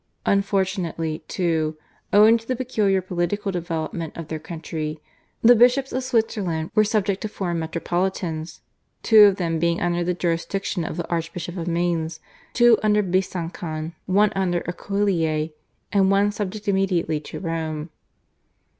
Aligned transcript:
Unfortunately, 0.25 1.23
too, 1.27 1.77
owing 2.11 2.35
to 2.39 2.47
the 2.47 2.55
peculiar 2.55 3.01
political 3.03 3.51
development 3.51 4.17
of 4.17 4.29
their 4.29 4.39
country, 4.39 4.99
the 5.43 5.55
bishops 5.55 5.93
of 5.93 6.03
Switzerland 6.03 6.71
were 6.73 6.83
subject 6.83 7.21
to 7.21 7.27
foreign 7.27 7.59
metropolitans, 7.59 8.61
two 9.03 9.25
of 9.25 9.35
them 9.35 9.59
being 9.59 9.79
under 9.79 10.03
the 10.03 10.15
jurisdiction 10.15 10.83
of 10.83 10.97
the 10.97 11.07
Archbishop 11.07 11.55
of 11.55 11.67
Mainz, 11.67 12.19
two 12.53 12.79
under 12.81 13.03
Besancon, 13.03 13.93
one 14.07 14.33
under 14.35 14.61
Aquileia, 14.67 15.49
and 15.93 16.09
one 16.09 16.31
subject 16.31 16.67
immediately 16.67 17.19
to 17.19 17.39
Rome. 17.39 17.91